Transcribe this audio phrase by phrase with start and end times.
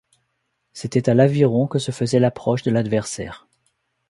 [0.73, 3.47] C'était à l'aviron que se faisait l'approche de l'adversaire.